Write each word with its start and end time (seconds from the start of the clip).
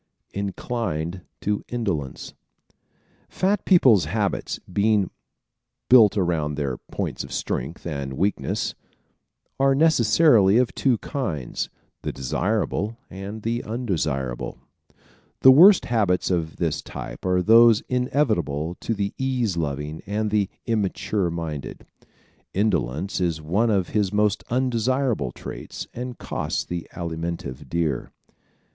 Inclined 0.33 1.21
to 1.41 1.63
Indolence¶ 1.67 2.33
Fat 3.29 3.65
people's 3.65 4.05
habits, 4.05 4.59
being 4.61 5.11
built 5.91 6.17
around 6.17 6.55
their 6.55 6.77
points 6.77 7.23
of 7.23 7.31
strength 7.31 7.85
and 7.85 8.13
weakness, 8.13 8.73
are 9.59 9.75
necessarily 9.75 10.57
of 10.57 10.73
two 10.73 10.97
kinds 10.97 11.69
the 12.01 12.11
desirable 12.11 12.97
and 13.11 13.43
the 13.43 13.63
undesirable. 13.63 14.57
The 15.41 15.51
worst 15.51 15.85
habits 15.85 16.31
of 16.31 16.55
this 16.55 16.81
type 16.81 17.23
are 17.23 17.43
those 17.43 17.81
inevitable 17.81 18.77
to 18.79 18.95
the 18.95 19.13
ease 19.19 19.55
loving 19.55 20.01
and 20.07 20.31
the 20.31 20.49
immature 20.65 21.29
minded. 21.29 21.85
Indolence 22.55 23.19
is 23.21 23.39
one 23.39 23.69
of 23.69 23.89
his 23.89 24.11
most 24.11 24.43
undesirable 24.49 25.31
traits 25.31 25.85
and 25.93 26.17
costs 26.17 26.63
the 26.65 26.87
Alimentive 26.93 27.69
dear. 27.69 28.11